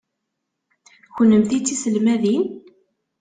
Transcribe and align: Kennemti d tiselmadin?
Kennemti 1.15 1.57
d 1.59 1.63
tiselmadin? 1.65 2.43